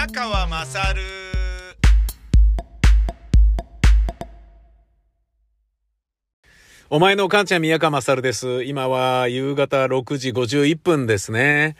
[0.00, 1.02] 宮川まさる
[6.88, 8.64] お前のお母ちゃん宮川まさるです。
[8.64, 11.76] 今は夕方6時51分ですね。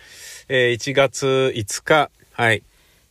[0.51, 2.11] えー1月5日。
[2.33, 2.63] はい。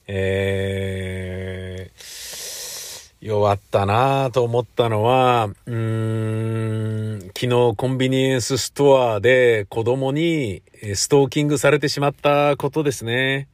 [0.05, 10.61] えー、弱ったなぁと思ったのは、うん、昨日コンビニエンスストアで子供に
[10.93, 13.47] ストーキングされてしまったことですね。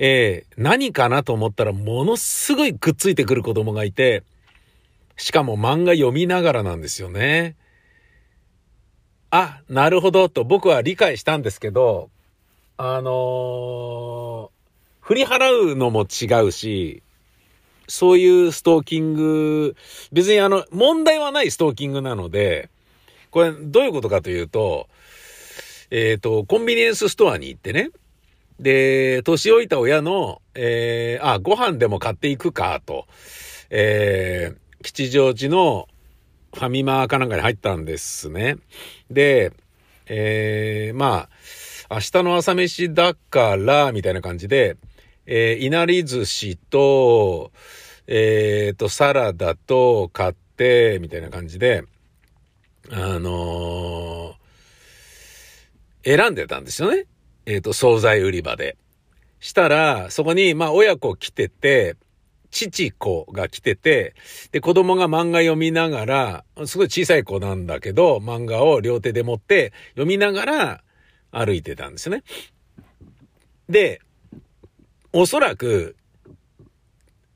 [0.00, 4.22] えー何かなと思ったらものすごいくっついてくる子供がいて、
[5.16, 7.56] しかも漫画読みながらなんですよね。
[9.30, 12.10] あ、なるほどと僕は理解したんですけど、
[12.76, 14.58] あのー
[15.00, 17.02] 振り払うのも違うし、
[17.88, 19.74] そういうストーキング、
[20.12, 22.68] 別にあの、問題はないストーキングなので、
[23.30, 24.86] これどういうことかというと、
[25.90, 27.88] えっ、と、コンビニエンスストアに行ってね、
[28.60, 33.06] で、年老いた親の、えー、あ、ご飯でも買っていくか、と、
[33.70, 35.88] えー、吉祥寺の
[36.54, 38.56] ファミマかなんかに入ったんですね。
[39.10, 39.52] で、
[40.06, 41.28] えー、ま
[41.90, 44.76] あ、明日の朝飯だから、みたいな感じで、
[45.26, 47.52] えー、いなり寿司と、
[48.06, 51.84] えー、と、サラダと買って、みたいな感じで、
[52.90, 54.38] あのー
[56.04, 57.04] 選んでたんですよね。
[57.48, 58.76] えっ、と、惣菜売り場で。
[59.40, 61.96] したら、そこに、まあ、親子来てて、
[62.50, 64.14] 父子が来てて、
[64.52, 70.82] で、子供が漫画読みながら、すごい小さい子なんだけど、漫画を両手で持って読みながら
[71.30, 72.22] 歩いてたんですね。
[73.70, 74.02] で、
[75.14, 75.96] おそらく、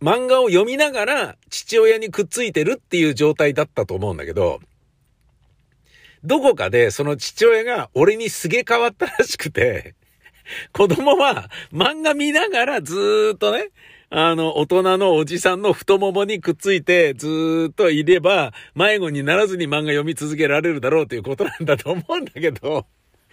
[0.02, 4.60] 漫画を読みながら父親にくっついてるっていう状態だったと思うんだけど、
[6.24, 9.94] どこかでその父親が俺にすげえ変わったらしくて、
[10.72, 13.70] 子供は漫画見ながらずっとね、
[14.10, 22.86] あの、大人のおじさんの太ももにくっついてずっといれば、迷子にならずに漫画読み続けられるだろうということなんだと思うんだけど、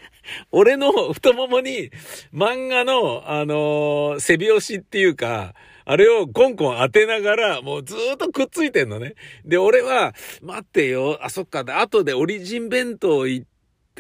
[0.52, 1.92] 俺の太ももに
[2.34, 5.54] 漫画の、あのー背拍子っていうか、
[5.86, 9.16] あれをコンコン当てながら、もうずーっとくっついてんのね。
[9.44, 13.50] で、俺は、待ってよ、あ、そっか、で後でオリジン弁当行って、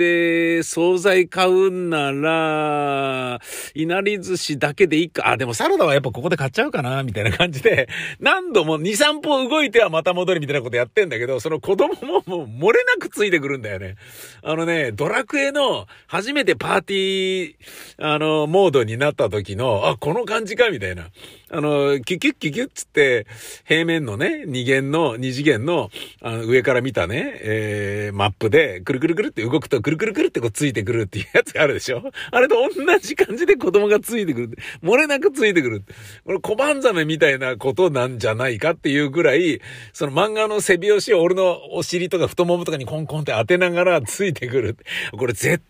[0.03, 3.41] 惣菜買うんなら、
[3.73, 5.29] いなり寿司だけでいいか。
[5.29, 7.87] あ、でもサラダはやっぱここで買っちゃうかな、みたいな感じで、
[8.19, 13.95] 何度も2、3歩動いてはまた戻りみたいなことやってんだけど、その子供ももう漏れなくついてくるんだよね。
[14.41, 17.55] あのね、ドラクエの初めてパーティー、
[17.97, 21.07] あの、モードになった時の、あ、この感じか、みたいな。
[21.51, 23.25] あの、キュキュッキュキュッつって、
[23.65, 25.89] 平面のね、二元の、二次元の、
[26.21, 32.03] あの、上から見たね、えー、マップで、くるくるくるって動くと、くるくるくるってこうついてくるっていうやつがあるでしょ？
[32.31, 34.57] あれと同じ感じで子供がついてくる。
[34.83, 35.83] 漏れなくついてくる。
[36.25, 39.61] これ小判ザメみたいなことなんじゃないかっていうぐらい、
[39.94, 44.77] その漫画の背拍子を俺のお尻とか太ももとかにコンコンって当てながらついてくる。
[45.17, 45.63] これ絶対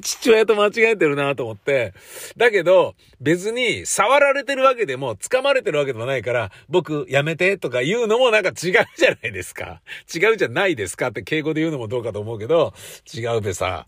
[0.00, 1.92] 父親と間違えてるなと思って。
[2.36, 8.54] だけど、別に触られてるわけでも、掴まれてるわけでもないから、僕やめてとか言うのもなんか違う
[8.96, 9.82] じゃないですか。
[10.14, 12.74] 違うじゃないですかって敬語で言うのもどうかと思うけど、
[13.14, 13.86] 違うべさ。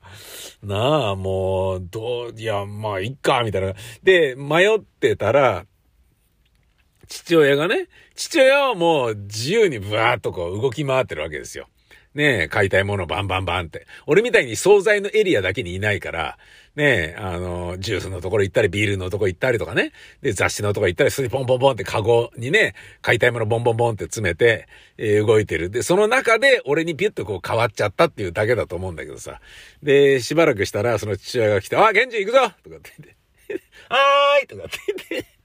[0.62, 3.75] なあ、もう、どう、いや、まあ、いっか、みたいな。
[4.03, 5.66] で、迷ってたら、
[7.09, 11.69] 父親がね、父親はもう自由にブワーっとこう動き回ってるわけですよ。
[12.19, 13.87] ねえ、買いたいものバンバンバンって。
[14.09, 16.37] 俺みたいに惣菜のエリアだけにいないから、
[16.75, 19.93] ねえ、あの、ジュースのところ行ったり、ビールのところ行ったりとかね。
[20.21, 25.71] で、雑誌のところ行ったり、それでポンポンポンってカゴにね、買いたいものボンボンボンって詰めて、えー動いてる。
[25.71, 29.41] で、その中で俺にピュッとこう変わっちゃったっていうだけだと思うんだけどさ。
[29.85, 33.17] で、しばらくしたら、その父親が来て、あ、ケンジ行くぞとかって言って、
[33.89, 35.38] はーいとかって言って、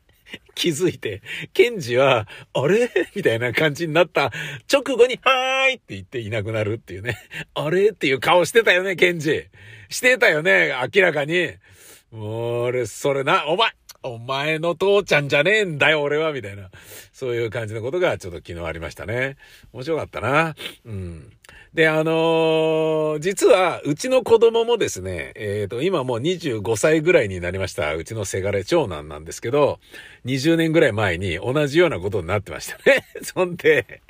[0.56, 1.22] 気づいて、
[1.54, 2.90] ケンジは、あれ？
[3.16, 4.32] みたいな感じになった
[4.72, 7.18] 直後に、はーいって言っていなくなるっていうね。
[7.54, 7.90] あれ？
[7.90, 9.46] っていう顔してたよね、ケンジ。
[9.90, 11.54] してたよね、明らかに。
[12.12, 13.72] もう、俺、それな、お前、
[14.04, 16.70] お前の父ちゃんじゃねえんだよ、俺は、みたいな。
[17.12, 19.38] そういう感じのことがちょっと昨日ありましたね。
[19.72, 20.56] 面白かったな。
[20.86, 21.32] うん。
[21.74, 29.80] で、あのー実は、うちの子供もですね、えっ、と、今もう25歳ぐらいになりました、うちのせがれ長男なんですけど、
[30.26, 33.06] 20年ぐらい前に同じようなことになってましたね。
[33.24, 34.02] そんで、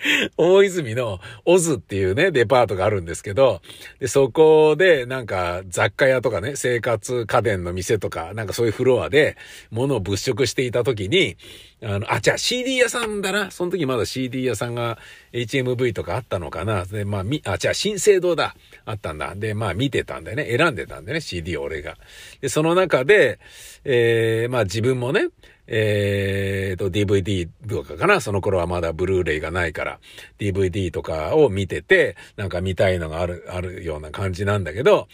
[0.36, 3.60] 大泉のオズっていうね、デパートがあるんですけど、
[3.98, 9.36] で、そこでなんか雑貨屋とかね、生活家電の店とか、なんかそういうフロアで
[9.70, 11.36] 物を物色していた時に、
[11.82, 13.50] あの、あ、じゃあ CD 屋さんだな。
[13.50, 14.98] その時まだ CD 屋さんが
[15.32, 16.84] HMV とかあったのかな。
[16.84, 18.54] で、まあ、み、あ、じゃあ新生堂だ。
[18.84, 19.34] あったんだ。
[19.34, 21.96] で、まあ見てたんでね、選んでたんでね、CD を俺が。
[22.40, 23.38] で、その中で、
[23.84, 25.28] えー、まあ自分もね、
[25.72, 30.00] えーと、DVD とかかなその頃はまだブルーレイがないから、
[30.38, 35.06] DVD とかを見てて、なんか見たいのがある、あるような感じなんだけど、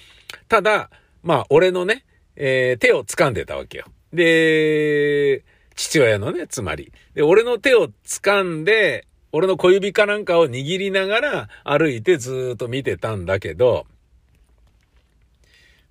[0.49, 0.91] ただ、
[1.23, 2.05] まあ、俺のね、
[2.37, 3.85] えー、手を掴んでたわけよ。
[4.15, 5.45] で、
[5.75, 6.91] 父親のね、つまり。
[7.15, 13.87] で、俺の手を掴んで、俺の小指かなんかを握りながら歩いてずっと見てたんだけど、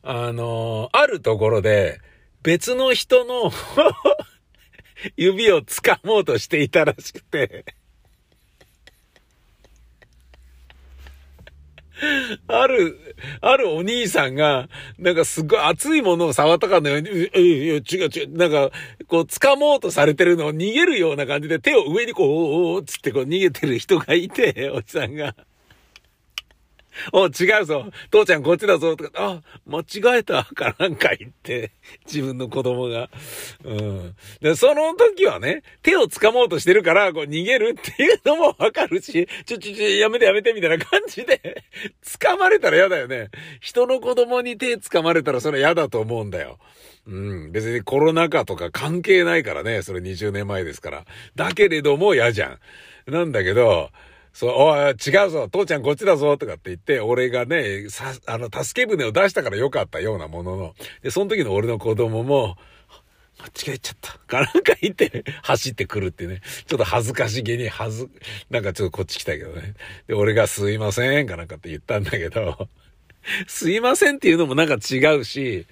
[0.01, 1.99] あのー、あるところで
[2.41, 3.51] 別の人の
[5.15, 7.65] 指を掴もうとしていたらしくて
[12.47, 14.67] ある、あるお兄さんが、
[14.99, 18.71] なんかすごい熱いものを触ったかのように、え、いや、違う違う、なんか、
[19.07, 25.35] こう、掴もうとされてるのを逃げるような感じで手を上にこう、おおつってこう逃げてる人がいて、おじさんが。
[27.11, 27.85] お、違うぞ。
[28.11, 28.95] 父ちゃんこっちだぞ。
[28.95, 30.43] とか、あ、間違えた。
[30.43, 31.71] かなんか言って、
[32.05, 33.09] 自分の子供が。
[33.63, 34.15] うん。
[34.41, 41.63] で、その時はね、手を掴もうとしてるから、こう逃げるっていうのもわかるし、ちょ、ちょ、ちょ、やめてやめてみたいな感じで、
[42.03, 43.29] 掴まれたら嫌だよね。
[43.59, 46.57] 人の子供に手掴まれたらそれ嫌だと思うんだよ。
[47.07, 47.11] う
[47.47, 47.51] ん。
[47.51, 49.81] 別にコロナ禍とか関係ないからね。
[49.81, 51.05] それ20年前ですから。
[51.35, 52.59] だけれども嫌じゃ
[53.07, 53.11] ん。
[53.11, 53.91] なんだけど、
[54.35, 62.57] そう、おい、違うぞ、父ちゃんこっちだぞ、とかって言って、俺がね、さ、あの、助け舟を出したからよかったようなものの、で、その時の俺の子供も、
[63.39, 64.17] 間違えちゃった。
[64.27, 66.41] かなんか言って、走ってくるってね。
[66.67, 68.09] ちょっと恥ずかしげに、はず、
[68.49, 69.73] なんかちょっとこっち来たけどね。
[70.07, 72.67] で、俺がすいません、かなんかって言ったんだけど、
[73.47, 75.65] すいませんっていうのもなんか違うし、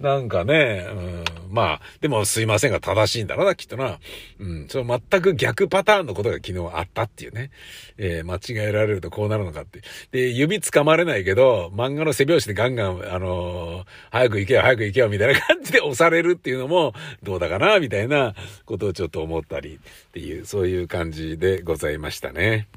[0.00, 3.98] なんかね、うん、まあ、でもすいませんが正しいんだろうな、きっとな。
[4.38, 7.50] うん、その全く逆パターンのことが昨日あったっていうね。
[7.96, 9.80] えー、間違えられるとこうなるのかって。
[10.12, 18.34] で、指掴まれないけど、漫画の背拍子でガンガン、あのー、早く行けよ、早く行けよ、みたいな感じで 押されるっていうのも、どうだかな、みたいな
[18.66, 19.78] ことをちょっと思ったり
[20.08, 22.68] っていう、そういう感じでございましたね。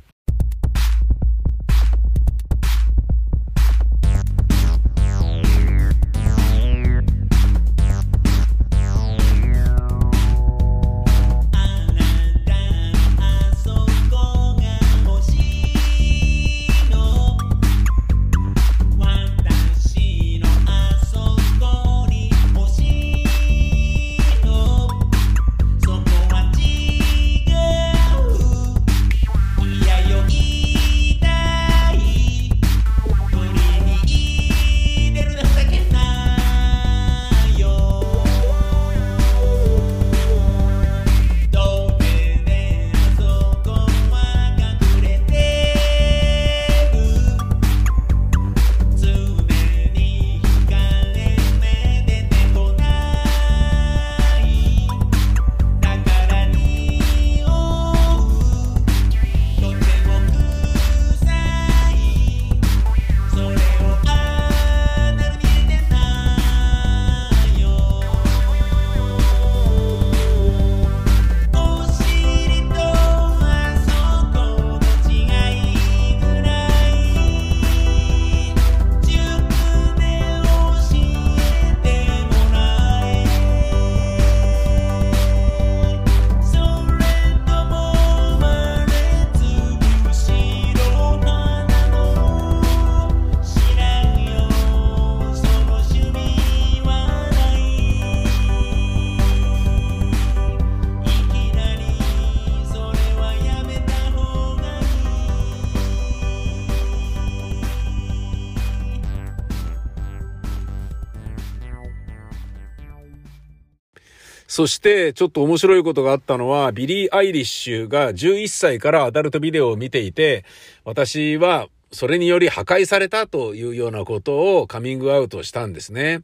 [114.50, 120.44] そして、ちょっと面白いことがあったのは、ビリー・アイリッシュが11歳からアダルトビデオを見ていて、
[120.84, 126.24] 私はそれにより破壊されたというようなことをカミングアウトしたんですね。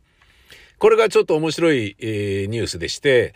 [0.79, 3.35] これがちょっと面白い、えー、ニュースでして、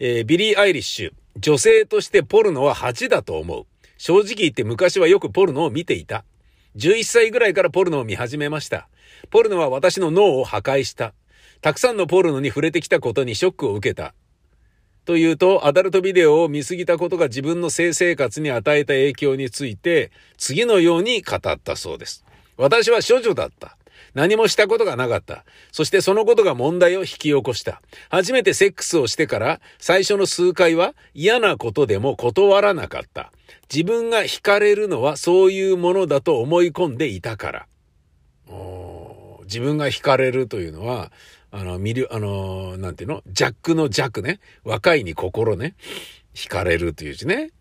[0.00, 3.66] えー、ビリー・アイリッシュ、女性としてポルノは恥だと思う。
[3.98, 6.24] 正直言って昔はよくポルノを見ていた。
[6.74, 8.88] 11歳ぐらいからポルノを見始めました。
[9.30, 11.14] ポルノは私の脳を破壊した。
[11.60, 14.12] たくさんのポルノに触れてきたことにショックを受けた。
[15.04, 22.24] というと、アダルトビデオを見過ぎたことが自分の性生活に与えた影響について、次のように語ったそうです。
[22.56, 23.76] 私は処女だった。
[24.14, 25.44] 何もしたことがなかった。
[25.72, 27.82] そしてそのことが問題を引き起こした。
[28.10, 33.32] 初めてセックスをしてから最初の数回は嫌なことでも断らなかった。
[33.72, 37.66] 自分が惹かれるのはそういうものだと思い込んでいたから。
[39.44, 41.12] 自分が惹かれるというのは、
[41.56, 43.22] あの、見る、あの、なんていうの？
[43.28, 44.40] ジャックのジャックね。
[44.64, 45.76] 若いに心ね。
[46.34, 47.52] 惹かれるという字ね。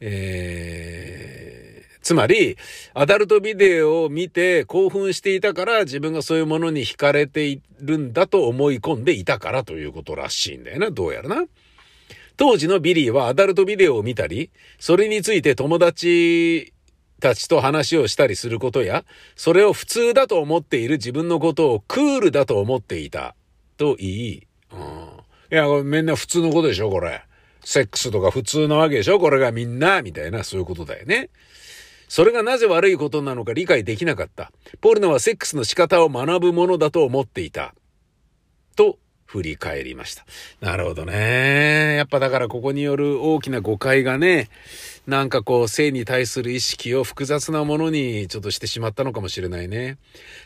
[0.00, 2.56] えー、つまり、
[2.94, 10.90] アダルトビデオを見て興奮していたから自分がそういうものに惹かれているんだと思い込んでいたからということらしいんだよな。
[10.90, 11.44] どうやらな。
[12.36, 16.72] 当時のビリーはアダルトビデオを見たり、それについて友達
[17.24, 23.34] たちと話をしたりすることや、それを普通だと思っている自分のことをクールだと思っていた。
[23.78, 24.78] と言い、うん。
[25.50, 27.22] いや、みんな普通のことでしょ、これ。
[27.64, 31.30] セックスとか普通なわけでしょこれがみんな、みたいな、そういうことだよね。
[32.08, 34.52] それがなぜ悪いことなのか理解できなかった。
[34.82, 37.74] ポルノはセックスの仕方を学ぶものだと思っていた。
[38.76, 38.98] と
[39.34, 40.24] 振り返りました。
[40.60, 41.96] なるほどね。
[41.96, 44.48] やっぱだからここによる大きな誤解がね、
[45.08, 49.98] なんかこう性に対する意識を複雑なものにちょっとしてしまったのかもしれないね。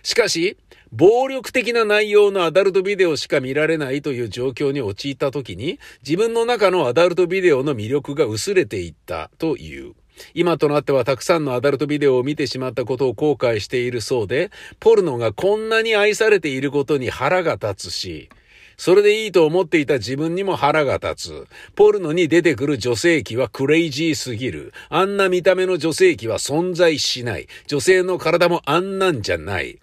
[0.02, 0.56] しかし、
[0.90, 9.92] 暴力的な内容のアダルトビデオしか見られないという状況に陥った時に、自分の中のアダルトビデオの魅力が薄れていったという。
[10.32, 18.30] 今となってはたくさんのアダルトビデオを見てしまったことを後悔しているそうで、ポルノがこんなに愛されていることに腹が立つし、
[18.78, 21.46] それでいいと思っていた自分にも腹が立つ。
[21.74, 24.72] ポルノに出てくる女性器はクレイジーすぎる。
[24.88, 27.48] あんな見た目の女性器は存在しない。
[27.66, 29.80] 女性の体もあんなんじゃない。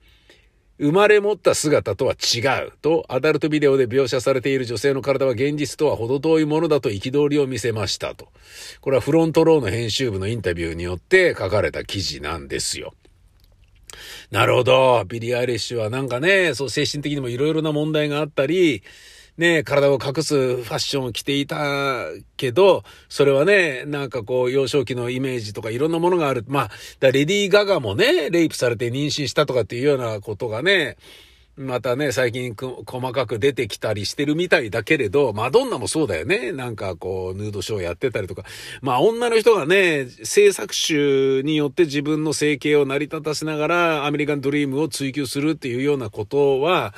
[0.78, 8.30] 生まれ持った姿とは違うと、アダルトビデオで描写されている女性の体は現実とは程遠いものだと憤りを見せましたと。
[8.80, 12.94] これはフロントローの編集部のインタビューによって書かれた記事なんですよ。
[14.32, 15.04] なるほど。
[15.08, 18.84] ビリー・アイリッシュはなんかね、そう精神的にもいろいろな問題があったり、
[19.38, 22.06] ね、体を隠すファッションを着ていた
[22.38, 26.46] けど、それはね、なんかこう、幼少期のイメージとかいろんなものがある。
[26.48, 30.96] まあ、レディー・ガガもね、レイプされて妊娠したとかっていうようなことがね、
[31.58, 32.84] またね、最近細
[33.14, 36.52] かく出てきたりしてるみたいだけれど、マドンナもそうだよね。
[36.52, 38.44] なんかこう、ヌードショーやってたりとか。
[38.82, 46.94] まあ女の人がね、制作集によって自分の生計を成り立たせながらアメリカンドリームを追求するっていうようなことは、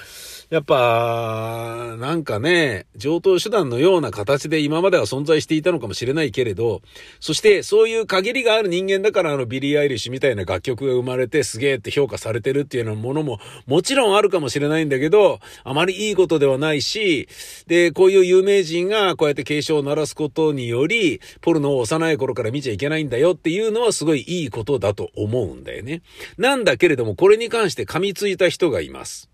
[0.49, 6.81] やっぱ、なんかね、常套手段のような形で今までは存在していたのかもしれないけれど、
[7.19, 17.27] そしてそういう陰りがある人間だからあのビリー・アイリッシュみたいな楽曲が生まれてすげえって評価されてるっていうようなものももちろんあるかもしれないんだけど、あまりいいことではないし、
[17.67, 26.03] で、こういう有名人がこうやって警鐘を鳴らすことにより、ポルノを幼い頃から見ちゃいけないんだよっていうのはすごいいいことだと思うんだよね。
[26.37, 29.29] なんだけれども、これに関して噛みついた人がいます。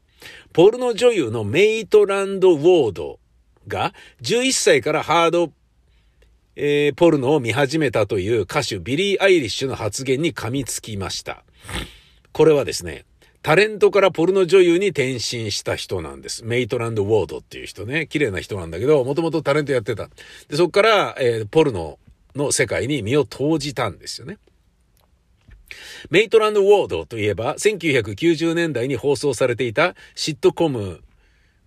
[0.54, 3.20] ポルノ女優のメイトランド・ウォード
[3.68, 3.92] が
[4.22, 5.52] 11歳からハード、
[6.56, 11.44] えー、ポルノを見始めたという歌手ビリー・アイリッシュの発言に噛みつきました。
[12.34, 13.06] これはですね、
[13.42, 16.46] タレントからポルノ女優に転身した人なんです。
[16.46, 18.06] メイトランド・ウォードっていう人ね。
[18.06, 20.08] 綺麗な人なんだけど、もともとタレントやってた。
[20.50, 21.98] で、そっから、えー、ポルノ
[22.36, 24.38] の世界に身を投じたんですよね。
[26.10, 31.02] メイトランド・ウォードといえば、1990年代に放送されていたシットコム、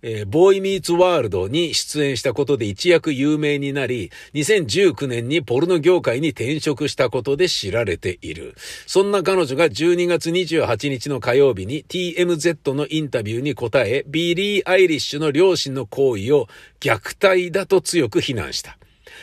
[0.03, 8.55] えー、ボーイ・ミーツ・ワールドに出演したことで一躍有名になり、2019年にポルノ業界に転職したことで知られている。
[8.85, 16.47] そんな彼女が12月28日の火曜日に TMZ のインタビューに答え、ビリー・アイリッシュの両親の行為を
[16.79, 18.77] 虐待だと強く非難した。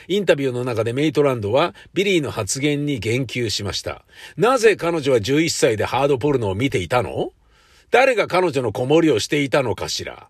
[0.09, 4.05] インタビューの中でメイトランドはビリーの発言に言及しました。
[4.37, 7.33] なぜ彼女は11歳でハードポルノを見ていたの？
[7.91, 10.29] 誰が彼女の子守りをしていたのかしら？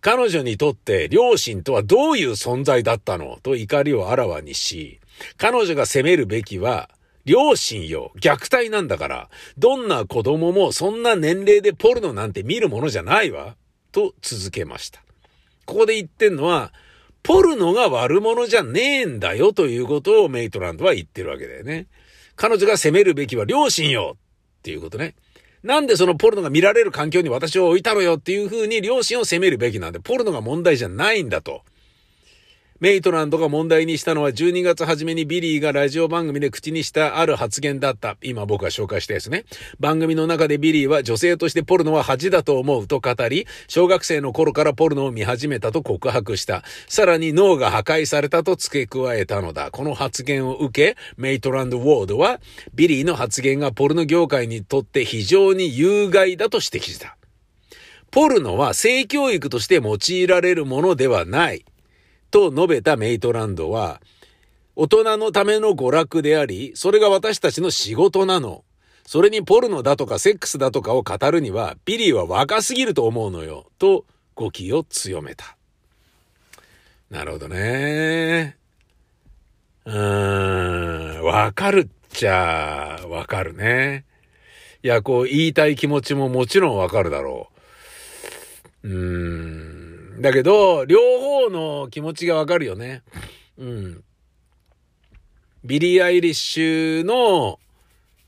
[0.00, 3.38] 彼女にとって両親とはどういう存在だったの？
[3.42, 5.00] と怒りをあらわにし、
[5.36, 6.90] 彼女が責めるべきは、
[7.24, 13.54] 両親よ、虐待なんだから、どんな子供もそんな年齢でポルノなんて見るものじゃないわ、
[13.92, 15.00] と続けました。
[15.64, 16.72] ここで言ってんのは、
[17.22, 21.86] ポルノが悪者じゃねえんだよということをメイトランドは言ってるわけだよね。
[22.34, 25.14] 彼女が責めるべきは両親よっていうことね。
[25.62, 31.62] なんでそのポルノが見られる環境に私を置いたのよっていうふうに両親を責めるべきなんで、ポルノが問題じゃないんだと。
[32.82, 38.16] メイトランドが問題にしたのは12月初めにビリーがラジオ番組で口にしたある発言だった。
[38.22, 39.44] 今僕が紹介したやつね。
[39.78, 46.64] 番組の中でビリーは女性としてポルノは恥だと思うと語り、小学生の頃からポルノを見始めたと告白した。
[46.88, 49.70] さらに脳が破壊されたと付け加えたのだ。
[49.70, 52.40] この発言を受け、メイトランド・ウォードは、
[52.74, 57.16] ビリーの発言がポルノ業界にとって非常に有害だと指摘した。
[58.10, 61.64] ポルノは性教育として用いられるものではない。
[62.32, 64.00] と述べたメイトランドは、
[64.74, 68.64] 大人のための娯楽であり、それが私たちの仕事なの。
[69.06, 73.66] それにポルノだとかセックスだとかを語るには、ビリーは若すぎると思うのよ。
[73.78, 75.56] と語気を強めた。
[77.10, 78.56] なるほどね。
[79.84, 84.06] うーん、わかるっちゃ、わかるね。
[84.82, 87.48] いや、こう言いたい気持ちももちろんわかるだろ
[88.84, 88.88] う。
[88.88, 89.81] うーん。
[90.18, 93.02] だけど、両方の気持ちがわかるよね。
[93.58, 94.04] うん。
[95.64, 97.58] ビリー・アイリッシュの、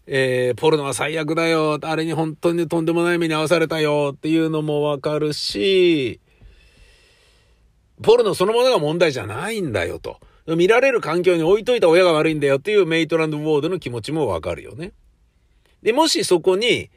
[0.07, 1.79] えー、ポルノは最悪だよ。
[1.83, 6.21] あれに本当にとんでもない目に遭わされたよっていうのもわかるし、
[8.03, 10.21] ポルノそのものが問題じゃないんだよと。
[10.47, 14.93] 見られる環境に置いといた親が悪いんだよっていうメイトランド・ウォードの気持ちもわかるよね。
[15.83, 16.91] で、もしそこに、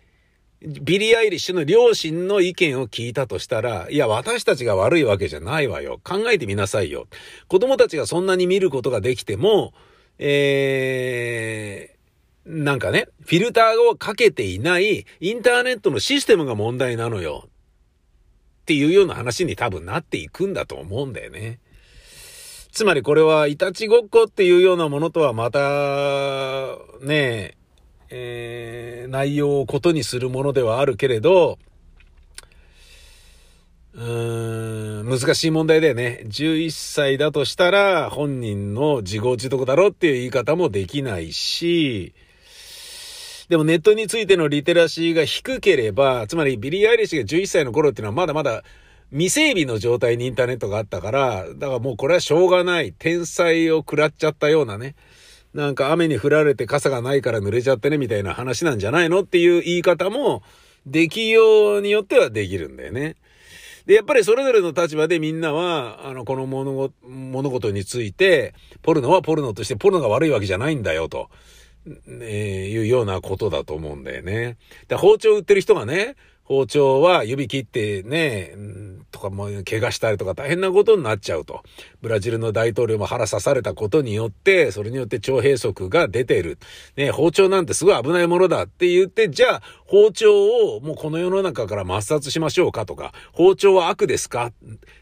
[0.62, 6.00] ビリー・アイリッシュの両親の意見を聞いたとしたら、いや、私たちが悪いわけじゃないわよ。
[6.04, 7.08] 考えてみなさいよ。
[7.48, 9.74] 子供たちがそんなに見ることができても、
[10.18, 17.44] えー、なんかね、フィルターをかけていないインターネットのシステムが問題なのよ。
[17.48, 17.50] っ
[18.66, 21.60] ていうような話に多分なっていくんだと思うんだよね。
[22.72, 25.60] つまりこれはいたちごっこっていうようなものとはまた、
[27.02, 27.16] ね
[27.54, 27.57] え
[28.10, 31.58] えー、内容をことにするものではあるけれど、
[33.94, 36.22] うーん、難しい問題だよね。
[36.26, 42.14] 11歳だとしたら本人の自業自得だろっていう言い方もできないし、
[43.50, 48.64] でもネットについてのリテラシーが低ければ、つまりビリー・アイリッシュが11歳の頃っていうのはまだまだ
[49.12, 52.94] 未整備の状態にインターネットがあったから、だからもうこれはしょうがない。
[52.98, 54.96] 天災を食らっちゃったようなね。
[55.58, 60.44] なんか雨に降られて傘がないから濡れちゃってねみたいな話なんじゃないのっていう言い方も、
[60.86, 63.16] できようによってはできるんだよね。
[63.88, 66.92] で、やっぱりそれぞれの立場でみんなは、あの、この物
[67.50, 71.30] 事について、ポルノはポルノとしてポルノが悪いわけじゃないんだよと。
[72.08, 74.58] えー、いうようなことだと思うんだよね。
[74.90, 76.18] で、包丁売ってる人がね、
[76.48, 78.56] 包丁は指切ってね、
[79.12, 81.62] とかも怪我したりとか大変なことになっちゃうと。
[82.02, 86.58] ブラジルの大統領も腹刺されたことによって、それによって腸閉塞が出ている。
[86.96, 94.54] ね、包丁なんてすごい危ないものだって言って、じゃあ包丁をもうこの世の中から抹殺しましょうかとか、包丁は悪ですかっ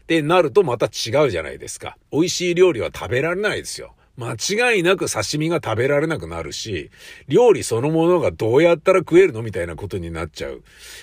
[0.08, 1.96] てなるとまた違うじゃないですか。
[2.10, 3.94] 美味しい料理は食べられないですよ。
[4.16, 6.90] 間違いなく刺身が食べられなくなるし、
[7.28, 10.62] 料理そのものがどうやったら食えるのみたいなことになっちゃう。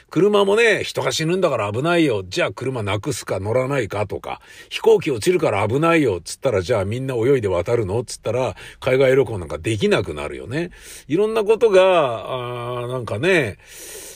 [0.09, 2.23] 車もね、人が死ぬんだから危ないよ。
[2.27, 6.21] じゃあ車なくすか乗らないかとか、飛行機落ちるから危ないよ。
[6.23, 8.03] つったらじゃあみんな泳いで渡るの？
[8.03, 10.71] つったら海外旅行なんかできなくなるよね。
[11.07, 13.57] いろんなことが、あーなんかね、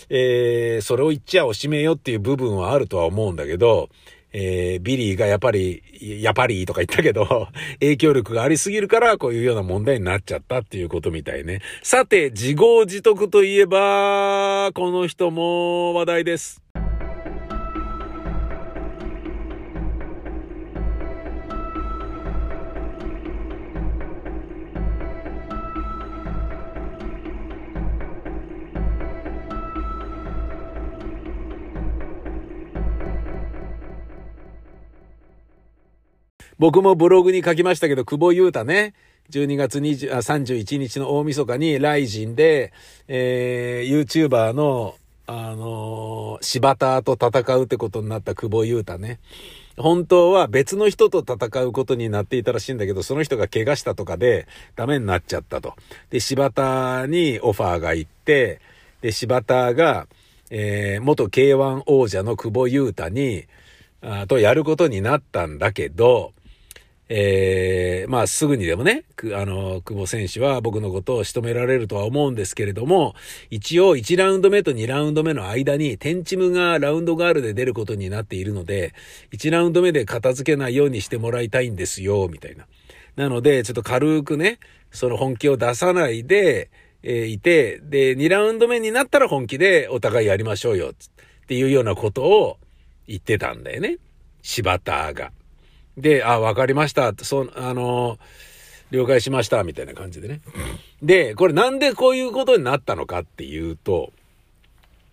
[0.10, 3.90] えー、それを言っちゃおしめよっていう部分はあるとは思うんだけど、
[4.34, 5.84] えー、ビリーがやっぱり、
[6.22, 7.48] やっぱりとか言ったけど、
[7.80, 11.62] 影響力がありすぎるから、こういうような問題になっちゃったっていうことみたいね。
[11.82, 16.67] さて、自業自得といえば、この人も話題です。
[36.60, 38.94] 僕もブログに書きましたけど、久保優太ね、
[39.30, 42.74] 12月20あ31日の大晦日にライジンで、
[43.08, 44.96] えー、YouTuber の、
[45.28, 49.20] あのー、柴田と戦うってことになった久保優太ね。
[49.78, 55.76] 本当は別の人と戦うことになっていたらしいんだけど、その人が怪我したとかでダメになっちゃったと。
[56.10, 58.62] で、柴田にオファーが行って、
[59.02, 60.08] で、柴田が、
[60.50, 63.46] えー、元 K1 王者の久保優太に、
[64.02, 66.34] あとやることになったんだけど、
[67.10, 73.16] えー、まあすぐにでもね、あの、久保選手は僕のことを仕留められるとは思うんですけれども、
[73.50, 78.94] 一応1ラウンド目と2ラウンド目の間に、テンチムがラウンドガールで出ることになっているので、
[79.32, 82.66] 1ラウンド目で片付けないようにしてもらいたいんですよ、みたいな。
[83.16, 84.60] なので、ちょっと軽くね、
[84.92, 86.70] その本気を出さないで、
[87.04, 92.58] えー、いて、で、2ラウンド目になったら本気でお互いやりましょうよ、っていうようなことを
[93.08, 93.98] 言ってたんだよね。
[94.42, 95.32] 柴田が。
[95.98, 97.14] で、あ、わかりました。
[97.22, 98.20] そ、あの、
[98.92, 99.64] 了解しました。
[99.64, 100.42] みたいな感じでね。
[101.02, 104.14] で、これなんでこういうことになったのかっていうと、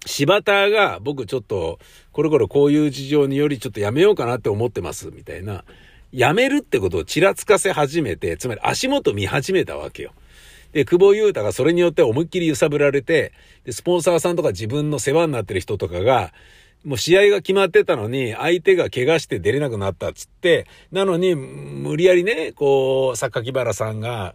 [0.06, 1.78] 柴田が僕ちょっと、
[2.12, 5.10] これこれこういう事情によりちょっとやめようかなって思ってます。
[5.10, 5.64] みたいな。
[6.12, 10.12] やめるってことをちらつかせ始めて、つまり足元見始めたわけよ。
[10.72, 13.32] で、久保優太がそれによって思いっきり揺さぶられて、
[13.64, 16.32] で、スポンサーさんとか自分の世話になってる人とかが、
[16.84, 24.34] もう試合が決まってたのに、相手が怪我して出れなくなったっつって、なのに、無理やりね、こう、榊原さんが、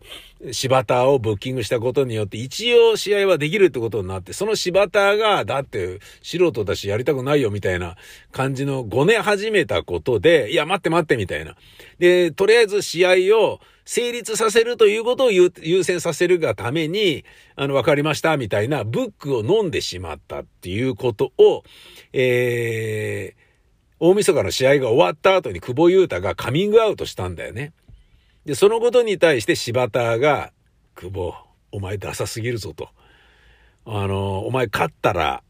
[0.52, 7.98] 柴田をブッキングしたことによって、一応試合はできるってことになって、その柴田が、だって素人だしやりたくないよみたいな
[8.32, 11.56] 感じのごね始めたことで、いや、待って待ってみたいな。
[12.00, 13.60] で、とりあえず試合を、
[13.92, 15.50] 成立させるということを優
[15.84, 17.26] 先させるがために、
[17.56, 21.64] あの、わかりました、みたいなブックを飲んでしまったっていうことを、
[22.14, 23.42] えー、
[24.00, 27.74] 大晦日の試合が終わった後に久保優太がカミングアウトしたんだよね。
[28.46, 30.52] で、そのことに対して柴田が、
[30.94, 31.34] 久保、
[31.72, 32.90] お前ダサすぎるぞと。
[33.86, 35.42] あの、お前勝ったら、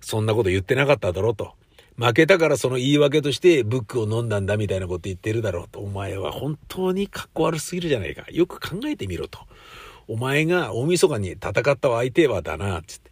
[0.00, 1.52] そんなこと言ってなかっただろうと。
[1.98, 5.80] 負けたからその言い訳としてブックを飲んだんだみたいなこと言ってるだろうと。
[5.80, 8.24] お前は本当に格好悪すぎるじゃないか。
[8.30, 9.40] よく考えてみろと。
[10.06, 13.10] お前が大晦日に戦った相手はだな、つって。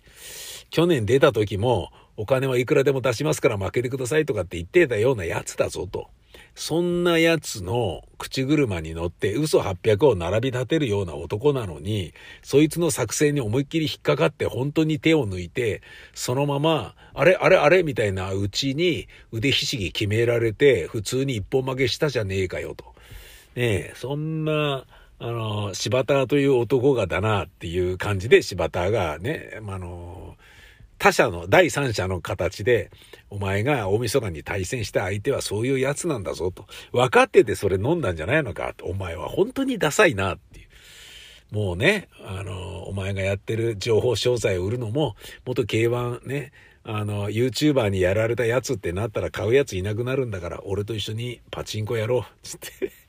[0.70, 6.09] 去年出た時も、お金はいくらでも出しますから負けてくださいとかって言ってたようなやつだぞと。
[6.57, 15.83] そんな奴の口車に乗って嘘800を並び立てるような男なのに、そいつの作戦に思いっきり引っかかって本当に手を抜いて、
[16.14, 22.87] そのまま、あれあれあれみたいなうちに腕ひしぎ決められて、普通に一本負けしたじゃねえかよと。
[23.55, 24.87] ねえ、そんな、
[25.19, 30.26] あの、柴田という男がだなっていう感じで柴田がね、あの、
[30.99, 32.91] 他者の、第三者の形で、
[33.29, 36.67] お前が大晦日に対戦した相手はそういうやつなんだぞと。
[36.93, 38.87] 分かっててそれ飲んだんじゃないのかと。
[38.87, 40.67] お前は本当にダサいなっていう。
[41.55, 52.25] もうね、あの、お前がやってる情報商材を売るのも、元 K1 ね、あの、YouTuber にやられたやつってなったら買うやついなくなるんだから、俺と一緒にパチンコやろう。
[52.43, 53.06] つって。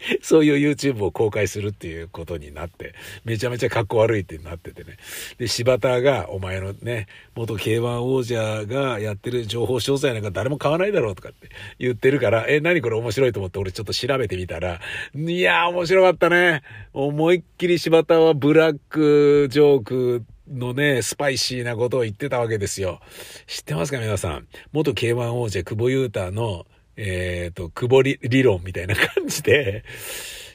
[0.22, 4.96] そういう YouTube を公開するっていうことになって、めちゃめちゃ格好悪いってなっててね。
[5.38, 14.80] で、柴田が、お前のね、元 K1 王者がやってる情報詳細なんか誰も買わないだろうとかって言ってるから、え、何これ面白いと思って俺ちょっと調べてみたら、
[15.14, 16.62] いやー面白かったね。
[16.92, 23.00] 思いっきり柴田はブラックジョークのね、スパイシーなことを言ってたわけですよ。
[23.46, 24.48] 知ってますか皆さん？
[24.72, 26.66] 元 K1 王者久保優太の
[26.98, 29.84] えっ、ー、と、くぼり理論みたいな感じで、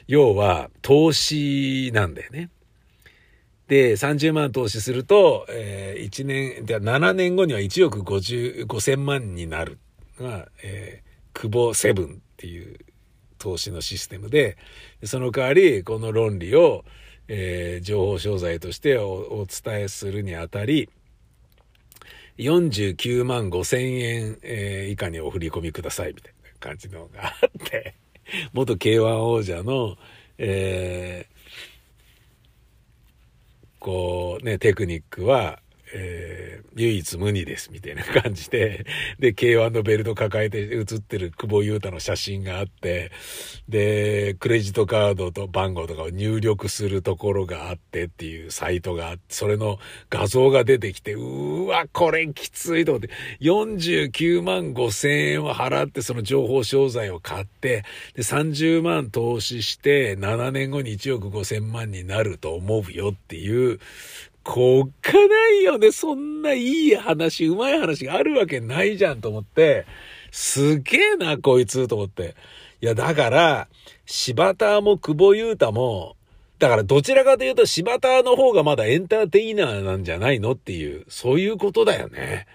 [0.06, 2.50] 要は投資なんだよね。
[3.66, 9.78] で、30万投資すると、えー、1年、で7年後には1億50、5000万になる
[10.20, 12.78] が、えー、久保セブンっていう
[13.38, 14.58] 投資のシステムで、
[15.02, 16.84] その代わり、この論理を、
[17.26, 20.90] えー、情報商材としてお伝えするにあたり、
[22.36, 26.33] 49万5千円、えー、以下にお振り込みください、みたいな
[26.64, 27.94] 感じのがあって、
[28.54, 29.96] 元 K1 王者の、
[30.38, 31.34] えー、
[33.78, 35.60] こうね、テクニックは、
[35.96, 38.84] えー、唯一無二です、みたいな感じで、
[39.20, 43.12] で、K1 のベルト抱えて写ってる久保優太の写真があって、
[43.68, 49.78] で、クレジットカードと番号とかを入力するところがあってっていうサイトがあって、それの
[50.10, 63.78] 画像が出てきて、うわ、これきついと思って、49万5千円を払ってその情報商材を買って、で、30万投資して7年後に1億5千万になると思うよっていう、
[64.44, 65.90] こっかないよね。
[65.90, 69.86] そんないい話、うまい話があるわけないじゃんと思って、
[70.30, 72.36] すげえな、こいつと思って。
[72.82, 73.68] いや、だから、
[74.04, 76.16] 柴田も久保優太も、
[76.58, 82.46] だからどちらかというと柴田の方がまだエンターテイナーなんじゃないのっていう、そういうことだよね。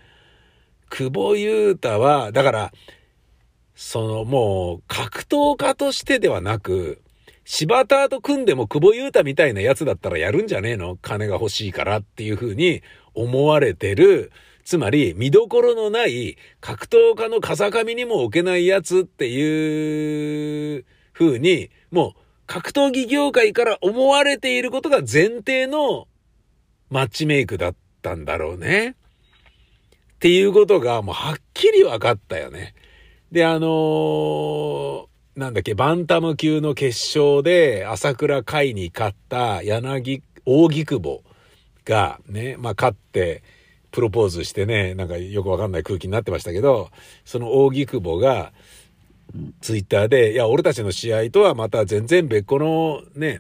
[0.90, 2.74] 久保優太は、だから、
[3.76, 7.02] そのもう格闘家としてではなく、
[7.52, 10.98] 柴田と組んでも久保優太みたいなやつだったらやるんじゃねえの？
[11.02, 12.84] 金が欲しいからっていう風に
[13.16, 14.32] 思われてる。
[14.64, 26.08] つまり、見どころのない格闘家の風上にも置けないやつっていう風に、もう格闘技業界から思われていることが前提の
[26.92, 28.90] マッチメイクだったんだろうね。
[28.90, 28.94] っ
[30.20, 32.76] ていうことがもうはっきり分かったよね。
[33.32, 35.09] で、あのー、
[35.40, 41.24] なんだっけ、バンタム級の決勝で朝倉海に勝った柳、扇久保
[41.86, 43.42] がね、まあ勝って、
[43.90, 46.90] プロポーズしてね、なんかよくわかんない空気になってましたけど、
[47.24, 48.52] その扇久保が、
[49.62, 53.40] ツイッターで、いや、俺たちの試合とはまた全然別個のね、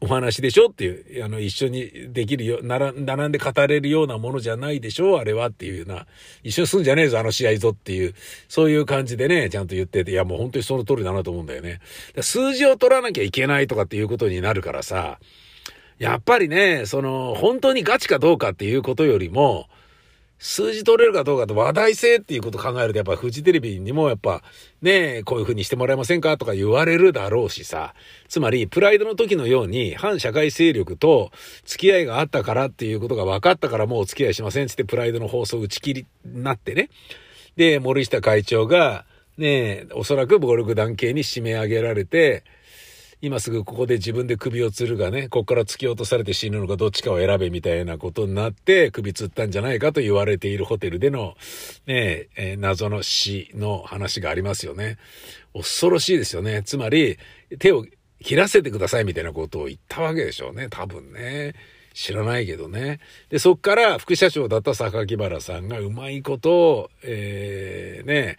[0.00, 6.06] お話でしょっていう、あの、一緒にできるよ、なら、並んで語れるようなものじゃないでしょあれはっていうような、
[6.42, 8.14] 一緒にすんじゃねえぞ、あの試合ぞっていう、
[8.48, 11.80] そういう感じでね、ちゃんと言ってて、いや、もう本当にその通りだなと思うんだよね。
[12.20, 15.18] 数字を取らなきゃいけないとかっていうことになるからさ、
[15.98, 19.68] やっぱりね、その、本当にガチかどうかっていうことよりも、
[20.38, 24.42] 数字取れるかどうかと話題性っていうこと考えると、やっぱフジテレビにもやっぱ、
[24.82, 27.94] ねこういう風にしてもらえませんかとか言われるだろうしさ。
[28.28, 31.30] つまり、プライドの時のように、反社会勢力と
[31.64, 36.90] 付き合いがあったからっていうことが分かったからもうお付き合いしませんつってプライドの放送打ち切りになってね。
[37.56, 39.06] で、森下会長が、
[39.38, 42.44] ねおそらく暴力団系に締め上げられて、
[43.22, 51.34] 今すぐここで自分で首を吊るがね、ここから突き落とされて死ぬのかどっちかを選べみたいなことになって首吊ったんじゃないかと言われているホテルでの
[51.86, 54.98] ね、えー、謎の死の話がありますよね。
[55.54, 56.62] 恐ろしいですよね。
[56.62, 57.18] つまり、
[57.58, 57.86] 手を
[58.22, 60.68] 切らせてくださいみたいなことを言ったわけでしょうね。
[60.68, 61.54] 多分ね。
[61.94, 63.00] 知らないけどね。
[63.30, 68.36] で、そっから副社長だった榊原さんがうまいことを、えー、ね、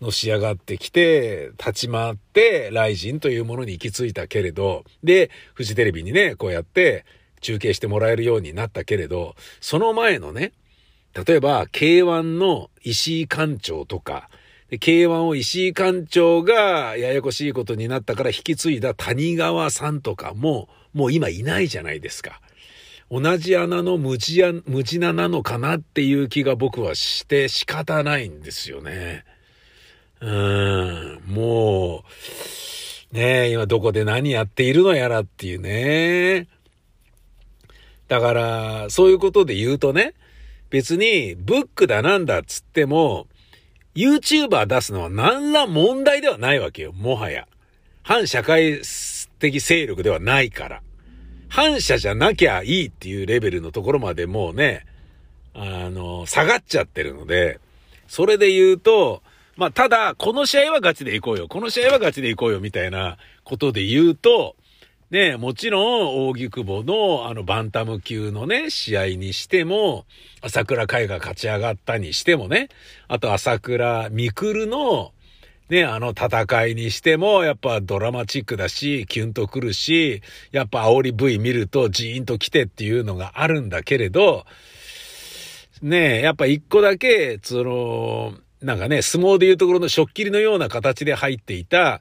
[0.00, 7.04] のし上がってきて、立ち回って、ライジンというものに行き着いたけれど、で、フジテレビにね、こうやって
[7.40, 10.52] 中継してもらえるようになったけれど、その前のね、
[11.26, 14.28] 例えば、K1 の石井館長とか、
[14.70, 22.40] K1 を石井館長がややこしいことになったから引き継いだ谷川さんとかも、もう今いないじゃないですか。
[23.10, 29.24] 同じ穴の無地や、無地なのかなっていう気が僕はして仕方ないんですよね。
[30.20, 32.04] うん、も
[33.12, 36.48] う、ね今どこで何やっているのやらっていうね。
[38.08, 40.14] だから、そういうことで言うとね、
[40.70, 43.26] 別にブックだなんだっつっても、
[43.94, 47.48] YouTuber 出すのは何ら問題ではないわけよ、もはや。
[48.02, 48.82] 反社会
[49.38, 50.82] 的勢力ではないから。
[51.48, 54.84] 反社じゃなきゃいいっていうレベルのところまでもうね、
[55.54, 57.60] あの、下がっちゃってるので、
[58.08, 59.22] それで言うと、
[59.56, 61.48] まあ、ただ、この試合はガチで行こうよ。
[61.48, 64.54] この試合はガチで行こうよ、みたいなことで言うと、
[65.10, 70.04] ね、もちろん、大木久保の、あの、バンタム級のね、試合にしても、
[70.42, 72.68] 朝倉海が勝ち上がったにしてもね、
[73.08, 75.12] あと朝倉未来の、
[75.68, 84.44] ね、あの戦いにしても、やっぱドラマチックだし、キュンとくるし、やっぱ煽り V 見るとジーンと来てっていうのがあるんだけれど、
[85.82, 92.00] ねやっぱ一個だけ、その、なんかね、相撲でいうところの食切りのような形で入っていた、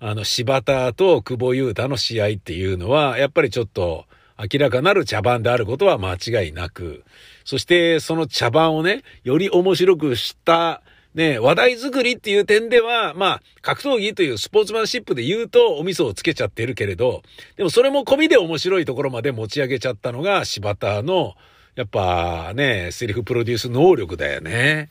[0.00, 4.06] あの、柴田と久保優太の試合っていうのは、やっぱりちょっと
[4.38, 7.02] 明らかなる茶番であることは間違いなく、
[7.44, 10.82] そしてその茶番をね、より面白くした、
[11.14, 17.22] ね、話題作りっていう点では、まあ、格闘技というスポーツマンシップで言うとお味噌をつけちゃってるけれど、
[17.56, 21.34] でもそれも込みで面白いところまで持ち上げちゃったのが柴田の、
[21.74, 24.90] やっぱね、セリフプロデュース能力だよね。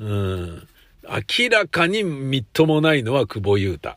[0.00, 0.68] うん。
[1.38, 3.94] 明らかにみっともないのは久保優太。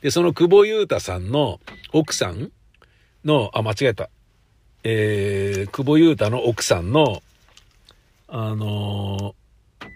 [0.00, 1.60] で、その久保優太さんの
[1.92, 2.50] 奥さん
[3.24, 4.08] の、あ、間違えた。
[4.84, 7.22] えー、久保優太の奥さんの、
[8.28, 9.90] あのー、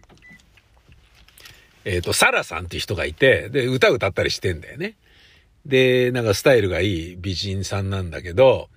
[1.87, 4.97] えっ、ー、と、サラさんっていう人がいて、で、歌歌ったりしてんだよね。
[5.65, 8.69] で、なんかスタイルがいい美人さんなんだけど、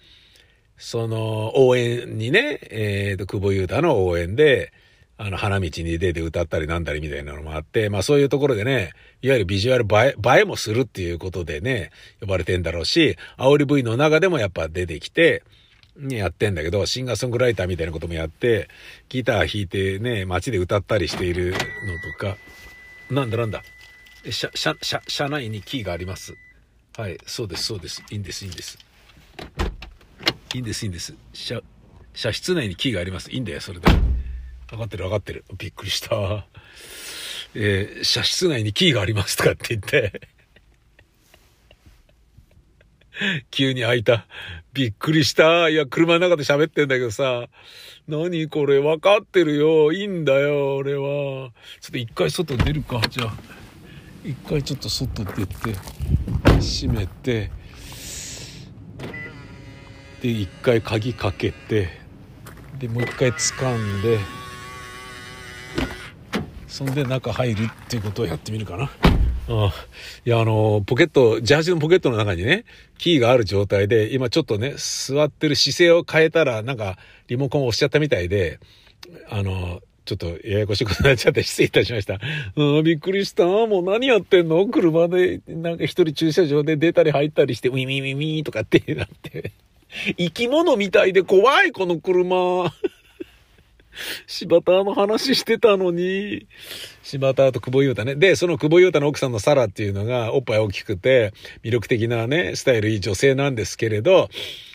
[0.78, 4.72] その応援にね、えっ、ー、と、久保優太の応援で、
[5.20, 15.44] あの、花道に出て歌ったりなんだりみたいなのもあって、まあそういうところでね、いわゆるビジュアル映え、映えもするっていうことでね、呼ばれてんだろうし、煽り V の中でもやっぱ出てきて、
[15.98, 18.70] ね、やってんだけど、シンガーソングライターみたいなこともやって、
[19.10, 21.60] ギター弾いてね、街で歌ったりしているのと
[22.18, 22.38] か、
[23.10, 23.64] なんだなんだ。
[24.30, 26.36] 車、車、車、車内にキーがあります。
[26.96, 28.04] はい、そうです、そうです。
[28.12, 28.78] いいんです、いいんです。
[30.54, 31.16] いいんです、いいんです。
[31.34, 31.62] 車、
[32.14, 33.32] 車室内にキーがあります。
[33.32, 33.88] いいんだよ、それで。
[34.70, 35.46] 分かってる分かってる。
[35.58, 36.46] びっくりした。
[37.56, 40.22] えー、車室内にキーがありますとかって言って
[43.50, 44.28] 急に開いた。
[44.74, 45.70] びっくりした。
[45.70, 47.48] いや、車の中で喋ってんだけどさ。
[48.08, 49.92] 何これ分かってるよ。
[49.92, 51.52] いいんだよ、俺は。
[51.82, 53.02] ちょっと一回外出るか。
[53.10, 53.58] じゃあ。
[54.28, 55.74] 一回ちょっと外出て、
[56.60, 57.50] 閉めて、
[60.22, 61.88] で、一回鍵かけて、
[62.78, 64.20] で、もう一回掴んで、
[66.78, 68.92] そんで中入るっていうことをやってみるかな。
[69.50, 69.74] あ
[70.24, 72.66] いや、あの、ポケット、ジャージのポケットの中にね、
[73.00, 78.60] キーがある状態で、今ちょっとね、座ってる姿勢を変えたら、なんか、リモコンを押しちゃったみたいで、
[79.28, 82.20] あの、ちょっとややこしいことになっちゃって失礼いたしました。
[82.56, 83.46] うん、びっくりした。
[83.48, 84.64] もう何やってんの？
[84.68, 89.52] 車で、なんか一人駐車場で出たり入ったりして、ウィミミミとかってなって。
[90.18, 92.72] 生き物みたいで怖い、この車。
[94.28, 96.48] 柴田の話してたのに、
[97.04, 98.16] 柴田と久保優太ね。
[98.16, 101.34] で、その久保優太の奥さんのサラっていうのが、おっぱい大きくて、
[101.64, 104.30] 魅力的なね、スタイルいい女性なんですけれど、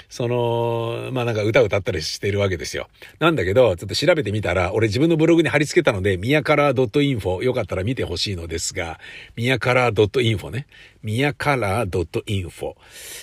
[0.08, 2.88] その、まあなんか歌歌ったりしてるわけですよ。
[3.18, 9.00] なんだけど、ちょっと調べてみたら、俺自分のブログに貼り付けたので、ミヤカラー .info、よかったら見てほしいのですが、
[9.36, 10.66] ミヤカラー .info ね。
[11.02, 12.74] ミヤカラー .info、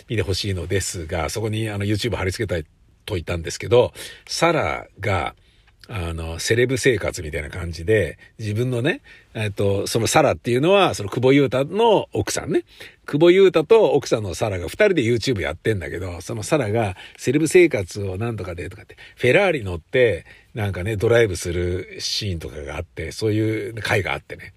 [0.08, 2.64] 見てほしいのですが、そこにあの YouTube 貼り付けたい
[3.06, 3.94] と言ったんですけど、
[4.28, 5.36] サラが、
[5.92, 9.02] あの、セレブ生活みたいな感じで、自分のね、
[9.34, 12.64] えっと、そのサラっていうのは、その久保優太の奥さんね。
[13.08, 24.54] 久保優太と奥さんのサラが二人で YouTube やってんだけど、そのサラがセレブ生活をなんとかでとかって、フェラーリ乗って、なんかね、ドライブするシーンとかがあって、そういう回があってね。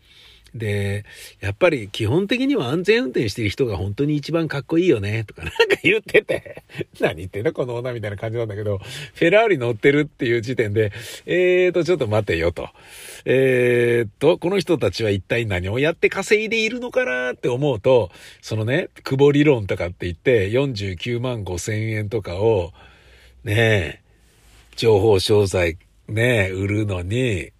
[0.55, 1.05] で、
[1.41, 6.63] やっぱり基本的には安全運転してる人が本当に一番かっこいいよね、とかなんか言ってて、
[7.01, 10.93] 何言ってんだこの女みたいな感じなんだけど、フェラーリ乗ってるっていう時点で、
[11.27, 12.69] えーと、ちょっと待てよと。
[13.25, 18.11] えーと、この人たちは一体何をやって稼いでいるのかなって思うと、
[18.41, 22.73] そのね、久保理論とかって言って49万5千円とかを、
[23.45, 24.03] ね、
[24.77, 27.53] 情報商材ね、売るのに、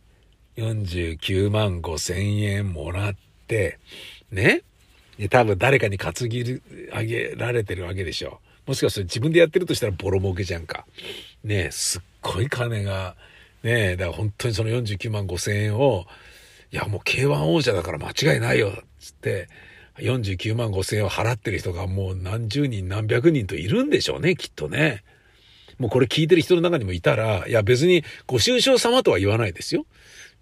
[0.57, 3.15] 49万5千円もらっ
[3.47, 3.79] て、
[4.31, 4.63] ね。
[5.31, 6.61] 多分誰かに担ぎ上
[7.05, 8.41] げられてるわけでしょ。
[8.67, 10.87] もしかすると自分でやってるとしたらボロ儲けじゃんか。
[11.45, 13.17] ねえすっごい金が、
[13.63, 16.07] ねえだから本当にその49万5千円を、
[16.71, 19.49] いやもう K1 王者だから間違いないよ、つって、
[19.99, 25.03] 49万5千円を払ってる人がもう何十人何百人といるんでしょうね、きっとね。
[25.79, 29.85] もうこれ聞いてる人の中にもいたら、いや別にご愁傷様とは言わないですよ。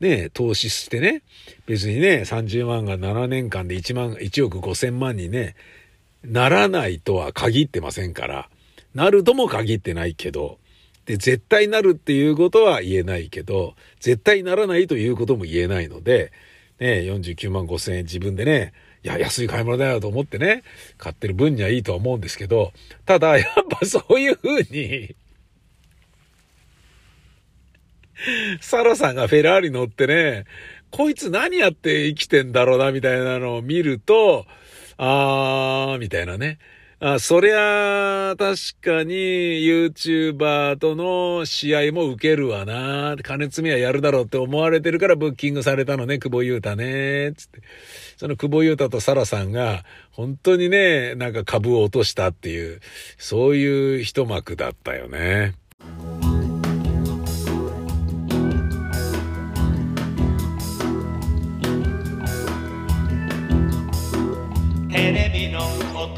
[0.01, 1.23] ね、投資してね、
[1.67, 5.55] 別にね、30万が7年間で1万、1億5千万にね、
[6.25, 8.49] ならないとは限ってませんから、
[8.95, 10.59] なるとも限ってないけど、
[11.07, 16.33] で、絶対なるっていうことは言えないけど、絶対ならないということも言えないので、
[16.79, 20.63] ね、49万5千円自分でね、いや、安い買い物だよと思ってね、
[20.99, 22.73] 買ってる分にはいいとは思うんですけど、
[23.07, 25.15] ただ、やっぱそういうふうに、
[28.61, 30.45] サラさんがフェラーリ乗ってね、
[30.91, 34.47] こいつ何やって生きてんだろうな、みたいなのを見ると、
[34.99, 36.59] あー、みたいなね。
[37.03, 43.17] あそりゃ、確かに YouTuber との試合も受けるわな。
[43.23, 47.33] 金積みはやるだろうって思われてるからブッキングされたのね、久保優太ね。
[47.35, 47.63] つって。
[48.19, 52.81] その久保優太とサラさんが、本当にね、なんか株を落としたっていう、
[53.17, 55.55] そういう一幕だったよね。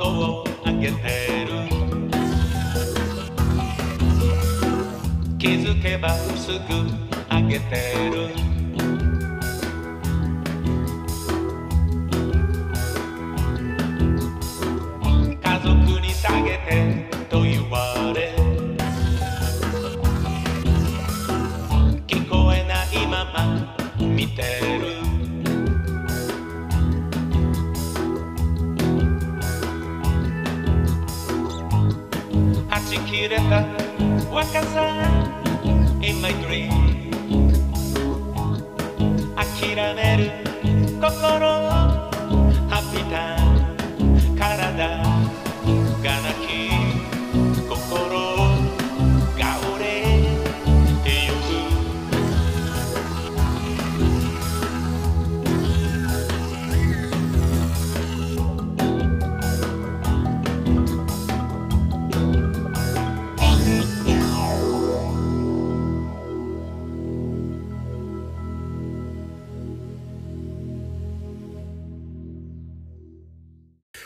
[0.02, 1.52] 音を上げてる。
[5.38, 6.58] 気づけばすぐ
[7.30, 8.28] 上げてる。
[15.40, 18.34] 家族に下げてと言われ
[22.08, 24.42] 聞こえないまま見て
[24.80, 24.91] る。
[33.12, 33.62] ちきれた
[34.32, 35.04] 若さ
[36.00, 36.70] In my dream
[39.36, 40.42] 諦め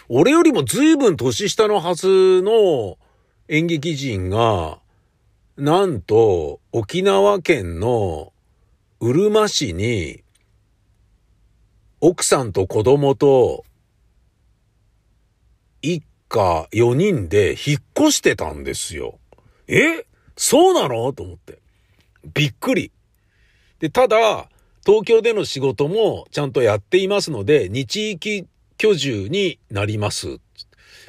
[0.08, 2.98] 俺よりも随分年下のはずの
[3.48, 4.78] 演劇人が、
[5.56, 8.32] なんと沖縄県の
[9.00, 10.22] うるま市に
[12.00, 13.64] 奥さんと子供と
[15.82, 19.18] 一家4人で引っ越してたんですよ。
[19.66, 20.04] え？
[20.36, 21.12] そうなの？
[21.12, 21.58] と思って。
[22.34, 22.92] びっくり。
[23.78, 24.48] で、ただ、
[24.84, 28.46] 東京での仕事もちゃんとやっていますので、日域
[28.78, 30.38] 居住になります。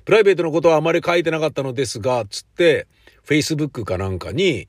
[0.05, 2.87] プライベートのことはあまり書いてなかったのですが、つって、
[3.25, 4.67] Facebook かなんかに、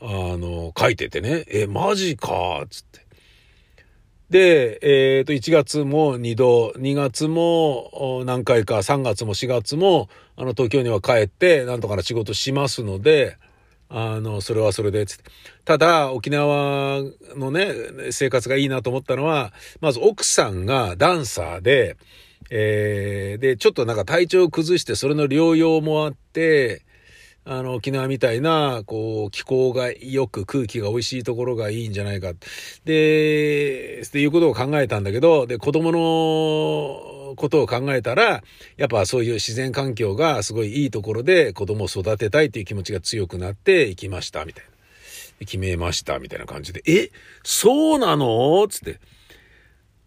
[0.00, 3.06] あの、書いててね、え、マジか、つって。
[4.30, 13.36] で、えっ、ー、と、1月も2度、2月も何回か、3月も4月も、あの、東京には帰って、なんとかな仕事しますので、
[13.90, 15.24] あの、それはそれで、つって。
[15.64, 17.02] ただ、沖縄
[17.36, 17.74] のね、
[18.12, 21.96] 生活がいいなと思ったのは、まず奥さんがダンサーで、
[22.50, 26.82] えー、で、ちょっとなんか体調を崩して、それの療養もあって、
[27.44, 32.32] あの、沖縄みたいな、こう、気候が良く空気が美味しいところがいいんじゃないか。
[32.84, 38.42] で、っていうことを考えたんだけど、で、子供のことを考えたら、
[38.76, 44.70] やっぱそういう自然環境がすごいいいところで子供を育てたいっていう気持ちが強くなっていきました、みたいな。
[45.40, 47.10] 決めました、みたいな感じで、え、
[47.42, 48.66] そうなの？
[48.68, 49.00] つって。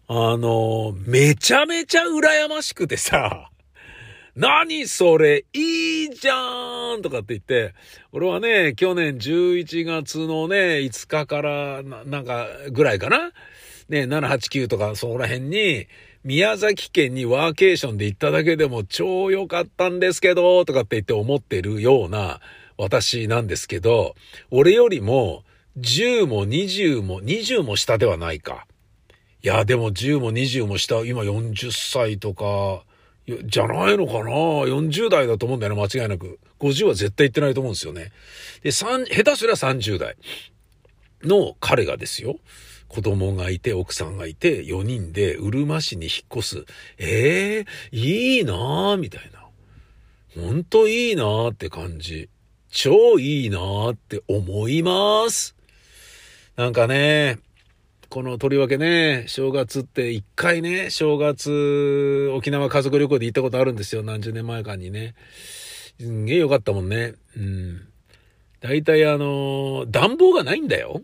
[0.06, 3.50] あの、めちゃめちゃ羨ましくてさ、
[4.36, 5.44] 何それ？
[5.52, 7.02] いいじゃん！
[7.02, 7.74] とかって言って、
[8.12, 13.32] 俺はね、去年11月のね、5日からな、なんか、ぐらいかな。
[13.88, 15.86] ね、789とかそこら辺に、
[16.24, 22.40] 宮崎県にワーケーションで行っただけでも超良かったんですけど、とかって言って思ってるような
[22.78, 24.14] 私なんですけど、
[24.50, 25.44] 俺よりも
[25.78, 28.66] 10も20も、20も下ではないか。
[29.42, 32.84] いや、でも10も20も下、今40歳とか、
[33.26, 36.38] じゃないのかな ?40 代だと思うんだよね、間違いなく。
[36.58, 38.12] 50は絶対行ってないと思うんですよね。
[38.62, 40.16] で、3、下手すりゃ30代
[41.22, 42.36] の彼がですよ。
[42.94, 46.64] 子供がいて、奥さんがいて、4人でうるま市に引っ越す。
[46.96, 49.44] ええー、いいなぁ、みたいな。
[50.40, 52.28] ほんといいなぁって感じ。
[52.70, 55.56] 超いいなぁって思います。
[56.54, 57.40] なんかね、
[58.10, 64.04] このとりわけね、正月って一回ね、正月、沖縄家族旅行で行ったことあるんですよ。
[64.04, 65.16] 何十年前かにね。
[65.98, 67.14] すんげえよかったもんね。
[67.36, 67.88] うん。
[68.60, 71.02] 大体あの、暖房がないんだよ。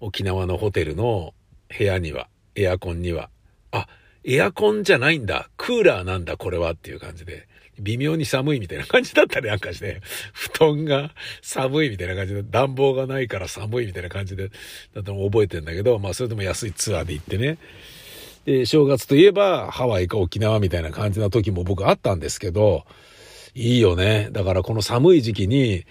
[0.00, 1.34] 沖縄のホテルの
[1.76, 3.30] 部屋には、エアコンには。
[3.70, 3.86] あ、
[4.24, 5.50] エアコンじゃないんだ。
[5.56, 7.48] クーラーなんだ、これはっていう感じで。
[7.80, 10.00] 微妙に寒いみたいな感じだったりなんかして、
[10.32, 14.50] 布団が寒いみたいな感じで、暖房がないから寒いみたいな感じで、
[14.94, 17.58] だったの覚えてんだけど、まあそれでも安いツアーで行ってね。
[18.44, 22.84] で、正月といえばハワイか沖縄みたいな感じな時も僕あったんですけど、
[23.54, 24.28] いいよね。
[24.32, 25.84] だからこの寒い時期に、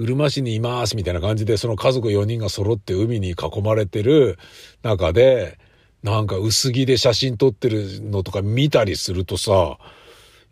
[0.00, 4.38] うるま市にいますみたいな感じで、その家族4人が揃って海に囲まれてる
[4.82, 5.58] 中で、
[6.02, 9.76] なんか薄着で写真撮ってるのとか見たりするとさ、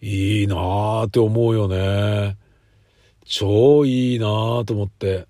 [0.03, 2.36] いいなーって思うよね。
[3.24, 5.26] 超いいなーと思って。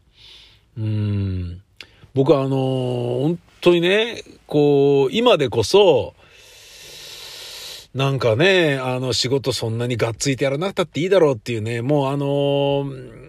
[0.77, 1.63] うん。
[2.13, 6.15] 僕はあのー、本当にね、こう、今でこそ、
[7.95, 13.29] なんかね、あの仕事そんなにがっついてやらなくたっていいだろうっていうね、もうあのー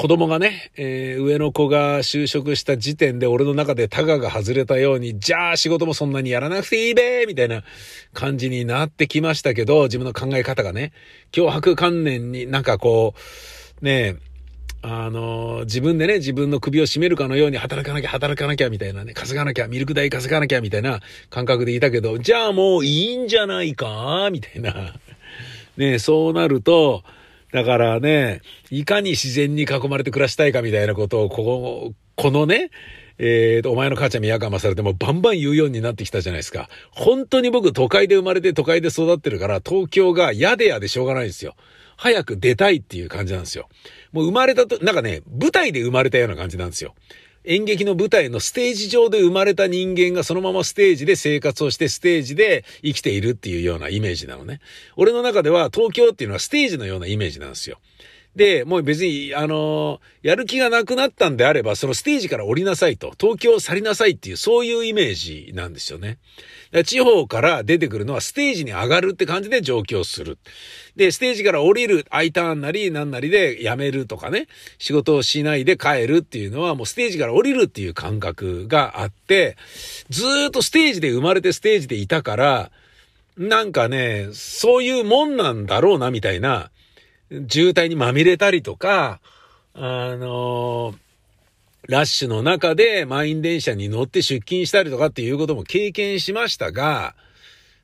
[0.00, 7.64] 子供がね、えー、上の子が就職した時点で俺の中でタガが外れたように、じゃあ仕事もそんなにやらなくていいべみたいな
[8.14, 10.92] 感じになってきましたけど、自分の考え方がね、
[11.32, 13.12] 脅迫観念になんかこ
[13.82, 14.16] う、ね
[14.80, 24.94] あの自分でね、自分の首を絞めるかのように働かなきゃ、働かなきゃ、みたいなね、稼がなきゃ、ミルク代稼がなきゃ、みたいな感覚でいたけど、じゃあもういいんじゃないかみたいな。
[25.76, 27.04] ねそうなると、
[27.52, 32.70] だからね、いかに自然に囲まれて暮らしたいかみたいなことを、ここ、のね、
[33.18, 36.68] えーと、お前の母ちゃん宮川されてもバンバン言うようになってきたじゃないですか。
[36.90, 41.54] 本当に僕都会で生まれて都会で育ってるから東京が嫌で嫌でしょうがないんですよ。
[41.96, 43.68] 早く出たいっていう感じなんですよ。
[44.12, 46.94] もう生まれたと、なんかね、舞台で生まれたような感じなんですよ。
[47.44, 54.60] 演劇の舞台のステージ上で生まれた人間がそのままステージで生活をしてステージで生きているっていうようなイメージなのね。
[54.96, 57.78] 俺の中では東京っていうのはステージのようなイメージなんですよ。
[58.36, 66.18] で、もう別に、あのやる気がなくなったんであれば、そのステージから降りなさいと、東京を去りなさいっていう、そういうイメージなんですよね。
[66.84, 70.38] 地方から出てくるのはステージに上がるって感じで上京する。
[71.00, 79.56] で、ステージから降りる、I ターンなりなんなりで辞めるとかね、仕事をしないで帰るっていうのはもうステージから降りるっていう感覚があって、
[80.10, 82.70] ずっとステージで生まれてステージでいたから、
[83.38, 86.70] なんかね、そういうもんなんだろうなみたいな、
[87.48, 89.20] 渋滞にまみれたりとか、
[89.72, 89.80] あ
[90.16, 90.94] のー、
[91.88, 97.14] ラッシュの中で満員電車に乗って出勤したりとかっていうことも経験しましたが、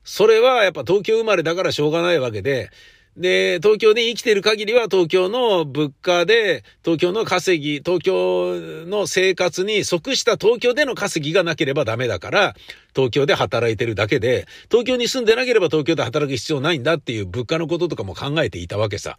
[0.03, 2.69] それはやっぱ東京生まれだからしょうがないわけで、
[3.17, 12.55] で、東京で生きてる限りは東京の物価で、東京の稼ぎ、東京の生活に即した東京での稼ぎがなければダメだから、
[12.95, 19.17] 東京で働いてるだけで、東京に住んでなければ東京で働く必要ないんだっていう物価のこととかも考えていたわけさ。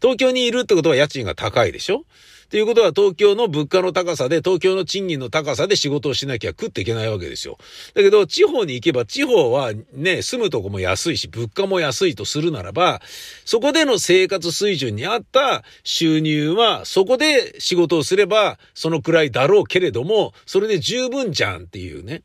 [0.00, 2.04] 東京にいるってことは家賃が高いでしょ？
[2.52, 7.56] っていうことは東京の物価の高さで、東京の賃金の高さで仕事をしなきゃ食っていけないわけですよ。
[7.94, 13.00] だけど、地方に行けば、地方はね、住むとこも安いし、物価も安いとするならば、
[13.46, 22.22] そこでの生活水準に合った収入は、そこで仕事をすれば、そのくらいだろうけれども、それで十分じゃんっていうね。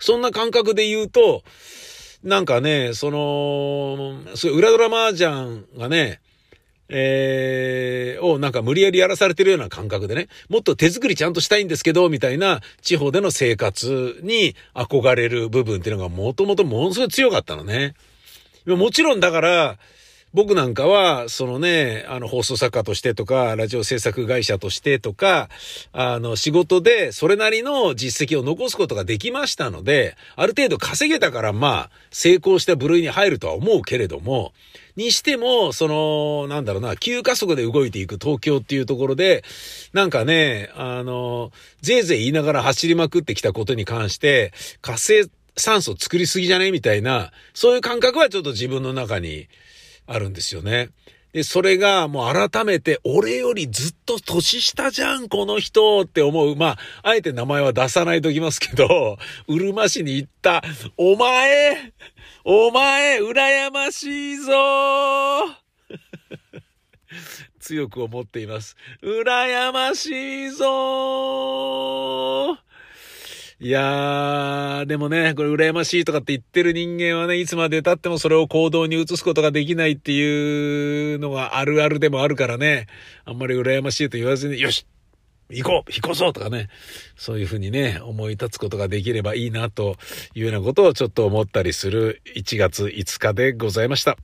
[0.00, 1.42] そんな感覚で言うと、
[2.24, 6.20] なんかね、その、そう裏ドラマージャンがね、
[6.88, 17.94] えー、をなんか無理やりやらされてるような感覚でね、もっと手作りちゃんとしたいんですけど、みたいな地方での生活に憧れる部分っていうのがもともとものすごい強かったのね。
[18.66, 19.78] もちろんだから、
[20.36, 25.48] 僕なんかは、そのね、あの放送作家としてとか、ラジオ制作会社としてとか、
[25.94, 34.52] あの仕事でそれなりの実績を残すことができましたので、ある程度稼げたからまあ、成功した部類に入るとは思うけれども、
[34.94, 39.42] にしても、その、なんだろうな、急加速で動いていく東京っていうところで、
[39.94, 46.72] なんかね、あの、ぜいぜい言いながら走りまくってきたことに関して、活性酸素作りすぎじゃね？
[46.72, 49.48] みたいな、そういう感覚はちょっと自分の中に、
[50.06, 50.90] あるんですよね。
[51.36, 56.56] で、それがもう改めて、俺よりずっと年下じゃん、この人って思う。
[56.56, 60.64] まあ、あえて名前は出さないときますけど、 うるま市に行った、
[60.96, 61.92] お前
[62.42, 64.52] お前、羨ましいぞ
[67.60, 68.74] 強く思っています。
[69.02, 70.66] 羨ましいぞ
[73.58, 82.86] いやー、でもね、これ羨ましいとかって言ってる人間はね、いつまで経ってもそれを行動に移すことができないっていうのがあるあるでもあるからね、
[83.24, 84.86] あんまり羨ましいと言わずに、よし
[85.48, 86.68] 行こう引っ越そうとかね、
[87.16, 89.96] そういうふうにね、思い立つことができればいいなと
[90.34, 94.18] いうようなことをちょっと思ったりする1月5日でございました。